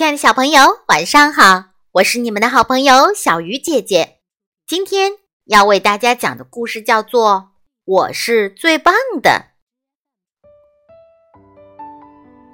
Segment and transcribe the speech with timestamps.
[0.00, 1.64] 亲爱的小朋友，晚上好！
[1.92, 4.20] 我是你们的好朋友小鱼姐姐。
[4.66, 5.12] 今天
[5.44, 7.30] 要为大家讲的故事叫做
[7.84, 9.44] 《我是最棒的》。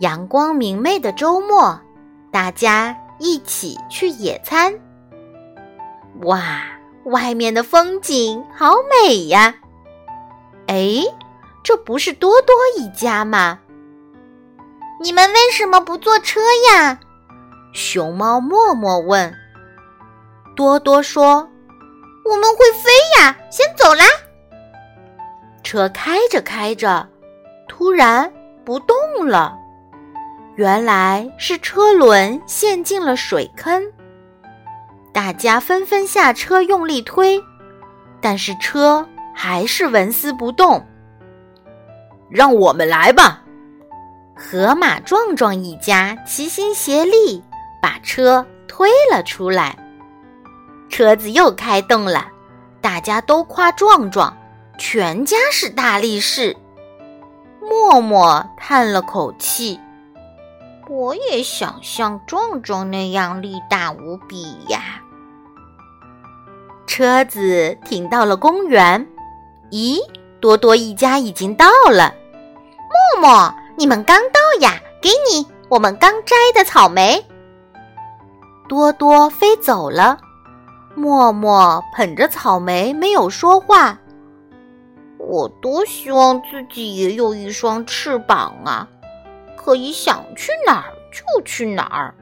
[0.00, 1.80] 阳光明媚的周末，
[2.32, 4.74] 大家一起去野餐。
[6.22, 6.64] 哇，
[7.04, 8.74] 外面的风景好
[9.06, 9.54] 美呀！
[10.66, 11.00] 哎，
[11.62, 13.60] 这不是多多一家吗？
[15.00, 16.40] 你们为什么不坐车
[16.72, 16.98] 呀？
[17.76, 19.30] 熊猫默默问。
[20.56, 21.46] 多多说
[22.24, 24.04] ：“我们会飞呀，先走啦。”
[25.62, 27.06] 车开着开着，
[27.68, 28.32] 突然
[28.64, 28.96] 不动
[29.26, 29.54] 了。
[30.54, 33.82] 原来是车轮陷进了水坑。
[35.12, 37.38] 大家纷纷下车用力推，
[38.22, 40.82] 但是车还是纹丝不动。
[42.30, 43.42] 让我们来吧！
[44.34, 47.44] 河马壮壮一家齐心协力。
[47.80, 49.76] 把车推了出来，
[50.88, 52.26] 车子又开动了，
[52.80, 54.36] 大家都夸壮壮，
[54.78, 56.56] 全家是大力士。
[57.60, 59.80] 默默叹了口气
[60.88, 65.02] ：“我也想像壮壮那样力大无比呀。”
[66.86, 69.06] 车子停到了公园，
[69.70, 69.98] 咦，
[70.40, 72.14] 多多一家已经到了。
[73.18, 74.80] 默默，你们刚到呀？
[75.02, 77.24] 给你，我们刚摘的草莓。
[78.68, 80.18] 多多飞走了，
[80.94, 83.98] 默默捧着草莓没有说话。
[85.18, 88.88] 我多希望自己也有一双翅膀啊，
[89.56, 92.14] 可以想去哪儿就去哪儿。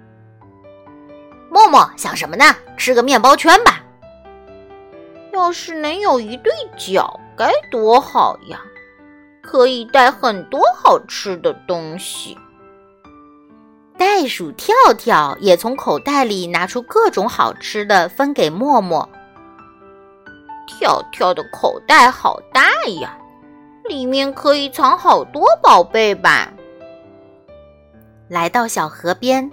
[1.51, 2.45] 默默想什么呢？
[2.77, 3.83] 吃个面包圈吧。
[5.33, 8.61] 要是能有一对脚该多好呀，
[9.43, 12.39] 可以带很多好吃的东西。
[14.05, 19.09] 袋鼠跳跳也从口袋里拿出各种好吃的，分给默默。
[20.67, 22.69] 跳跳的口袋好大
[23.01, 23.17] 呀，
[23.89, 26.53] 里面可以藏好多宝贝吧。
[28.29, 29.51] 来到小河边，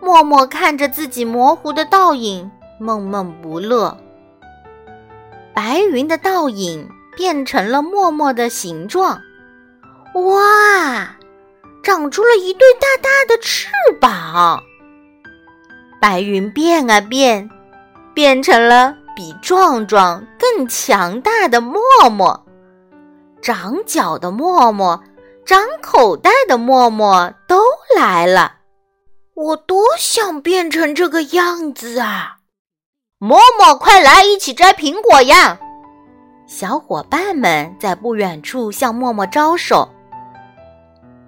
[0.00, 2.50] 默默看着自己模糊的倒影，
[2.80, 3.94] 闷闷不乐。
[5.54, 9.20] 白云的倒影变成了默默的形状，
[10.14, 11.14] 哇！
[11.86, 13.68] 长出了一对大大的翅
[14.00, 14.60] 膀，
[16.00, 17.48] 白云变啊变，
[18.12, 21.80] 变成了比壮壮更强大的默
[22.10, 22.44] 默。
[23.40, 25.00] 长脚的默默，
[25.44, 27.60] 长口袋的默默都
[27.96, 28.54] 来了。
[29.34, 32.38] 我多想变成这个样子啊！
[33.18, 35.60] 默默，快来一起摘苹果呀！
[36.48, 39.88] 小伙伴们在不远处向默默招手。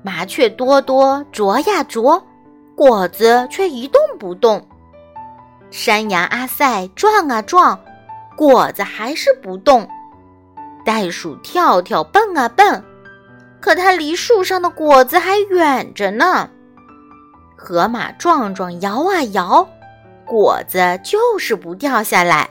[0.03, 2.23] 麻雀多多啄呀啄，
[2.75, 4.67] 果子却一动不动。
[5.71, 7.79] 山羊阿塞撞啊撞，
[8.37, 9.87] 果子还是不动。
[10.85, 12.83] 袋鼠跳跳蹦啊蹦，
[13.61, 16.49] 可它离树上的果子还远着呢。
[17.57, 19.69] 河马壮壮摇啊摇，
[20.25, 22.49] 果子就是不掉下来。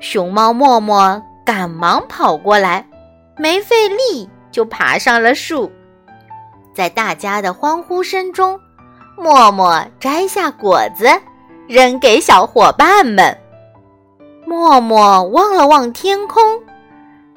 [0.00, 2.88] 熊猫默默赶忙跑过来，
[3.36, 5.70] 没费力就爬上了树。
[6.74, 8.60] 在大家的欢呼声中，
[9.16, 11.06] 默默摘下果子，
[11.68, 13.38] 扔给小伙伴们。
[14.44, 16.42] 默默望了望天空，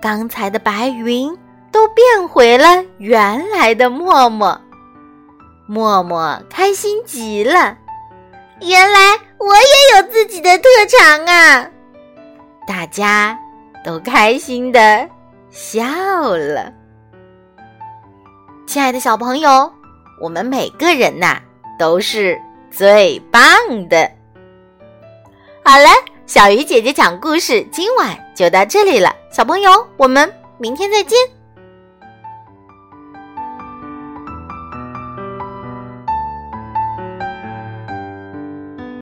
[0.02, 1.38] 刚才的白云
[1.72, 4.60] 都变回了原来的默默。
[5.68, 7.78] 默默开心极了，
[8.62, 11.70] 原来我也有自己的特长啊！
[12.68, 13.38] 大家
[13.86, 15.08] 都开心的
[15.50, 15.84] 笑
[16.36, 16.74] 了。
[18.68, 19.72] 亲爱的小朋友，
[20.20, 21.42] 我们每个人呐
[21.80, 22.38] 都是
[22.70, 23.42] 最棒
[23.88, 24.12] 的。
[25.64, 25.88] 好了，
[26.26, 29.16] 小鱼姐姐讲故事，今晚就到这里了。
[29.32, 31.18] 小朋友，我们明天再见。